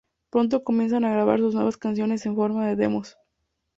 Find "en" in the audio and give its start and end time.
2.25-2.35